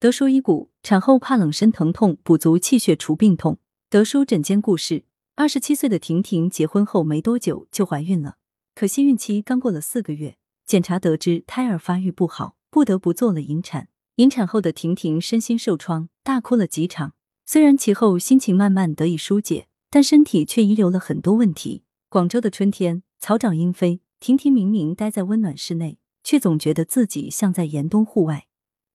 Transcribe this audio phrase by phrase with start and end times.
[0.00, 3.58] 德叔医骨，产后怕冷身疼痛，补足气血除病痛。
[3.90, 8.36] 德叔诊间故事：二十七岁的婷婷结婚后没多久就怀孕了，
[8.76, 13.88] 可惜孕期刚过了四个月，检查得知胎儿发育不好，不得不做了引产。
[14.16, 17.14] 引产后的婷婷身心受创，大哭了几场。
[17.44, 21.82] 虽然其后心情慢慢得以疏解，但身体却遗留了很多问题。
[22.08, 28.46] 广州的春天，草长莺飞，婷婷明明待在温暖室内，却总觉得自己像在严冬户外。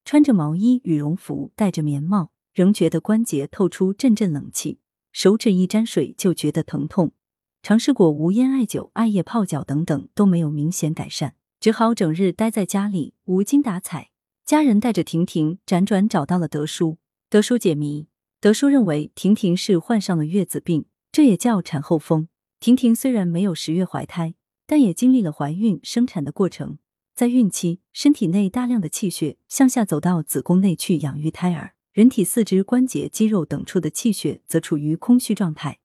[0.06, 4.80] 穿着毛衣、羽绒服，戴着棉帽，仍觉得关节透出阵阵冷气，
[5.12, 7.14] 手指一沾水就觉得疼痛。
[7.62, 14.10] 尝试过无烟艾灸、艾叶泡脚等等，都没有明显改善，只好整日待在家里无精打采。
[14.46, 16.98] 家人带着婷婷辗转找到了德叔，
[17.30, 18.08] 德叔解谜。
[18.42, 22.28] 德叔认为婷婷是患上了月子病，这也叫产后风。
[22.60, 24.36] 婷婷虽然没有十月怀胎，
[24.68, 26.78] 但也经历了怀孕、生产的过程。
[27.16, 35.78] 在孕期，身体内大量的气血向下走到子宫内去养育胎儿，人体四肢关节、肌肉等处的气血则处于空虚状态，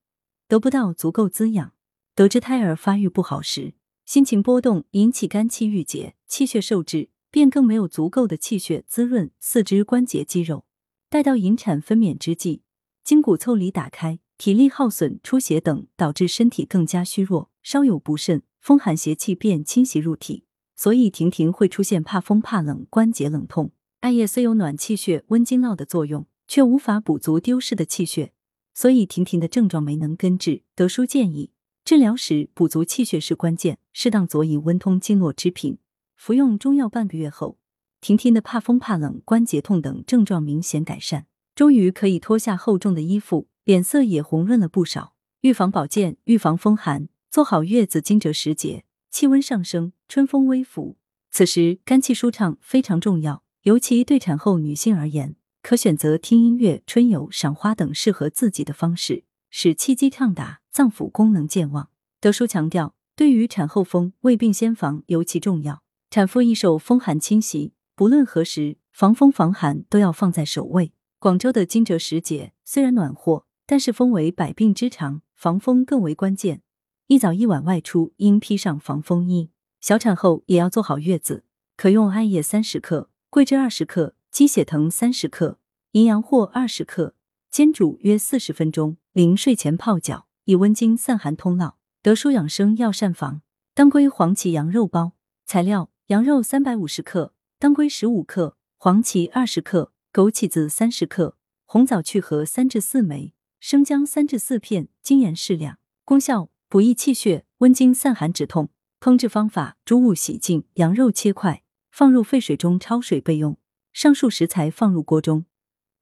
[0.48, 1.74] 得不到足够滋养。
[2.14, 3.74] 得知胎儿发育不好时，
[4.06, 10.64] 心情波动，引起肝气郁结，气血受制，便更没有足够的气血滋润四肢关节肌肉。
[11.10, 12.62] 待到引产分娩之际，
[13.04, 20.46] 筋骨腠理打开，体力耗损、出血等，导致身体更加虚弱，稍有不慎，风寒邪气便侵袭入体。
[20.78, 23.72] 所以婷婷会出现怕风怕冷、关节冷痛。
[23.98, 28.32] 艾叶虽有暖气血、温经络的作用，却无法补足丢失的气血，
[28.72, 30.62] 所以婷婷的症状没能根治。
[30.76, 31.50] 德叔建议，
[31.84, 35.78] 治疗时补足气血是关键，适当佐以温通经络之品，
[36.14, 37.58] 服用中药半个月后，
[38.00, 45.14] 婷婷的怕风怕冷、关节痛等症状明显改善，终于可以脱下厚重的衣服，脸色也红润了不少。
[45.40, 48.84] 预防保健，预防风寒，做好月子惊蛰时节。
[49.18, 50.96] 气温上升，春风微拂，
[51.32, 61.90] 此时肝气舒畅非常重要，尤其对产后女性而言，可选择听音乐、春游、赏花等适合自己的方式，使气机畅达，脏腑功能健旺。
[62.20, 65.82] 德叔强调，对于产后风，未病先防尤其重要。
[66.10, 70.92] 产妇易受风寒侵袭，不论何时，防风防寒都要放在首位。
[71.18, 76.62] 广州的惊蛰时节虽然暖和，但是风为百病之长，防风更为关键。
[77.08, 79.48] 一早一晚外出，应披上防风衣。
[79.80, 81.42] 小产后也要做好月子，
[81.74, 85.58] 可用艾叶三十克、桂枝二十克、鸡血藤三十克、
[85.92, 87.14] 淫羊藿二十克，
[87.50, 91.78] 煎煮约四十分钟，临睡前泡脚，以温经散寒通络。
[92.02, 93.40] 德舒养生药膳房：
[93.72, 95.12] 当归黄芪羊肉包。
[95.46, 105.78] 材料：羊肉三百五十克，当归十五克，黄芪二十克，枸杞子三十克，红枣去核三至四枚，生姜三至四片，精盐适量。
[106.04, 106.50] 功效。
[106.70, 108.68] 补益气血，温经散寒止痛。
[109.00, 113.56] 烹制方法：猪物洗净，羊肉切块，放入沸水中焯水备用。
[113.94, 115.46] 上述食材放入锅中，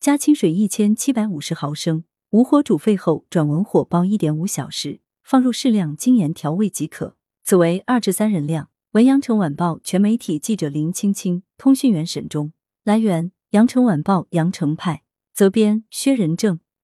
[0.01, 7.17] 加清水一千七百五十毫升，无火煮沸后转文火煲一点五小时，放入适量精盐调味即可。
[7.45, 8.69] 此为二至三人量。
[8.91, 12.53] 文阳城晚报全媒体记者林青青，通讯员沈忠。
[12.83, 16.59] 来源：阳城晚报阳城派，责编：薛仁正。